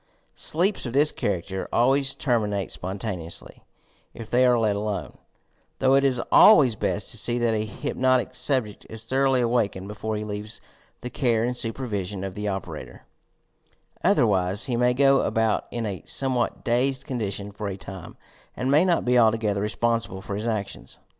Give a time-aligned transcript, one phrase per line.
[0.33, 3.61] Sleeps of this character always terminate spontaneously
[4.15, 5.15] if they are let alone,—
[5.77, 10.15] though it is always best to see that a hypnotic subject is thoroughly awakened before
[10.15, 10.59] he leaves
[11.01, 13.03] the care and supervision of the operator,
[14.03, 18.17] otherwise he may go about in a somewhat dazed condition for a time,
[18.57, 20.97] and may not be altogether responsible for his ac tions.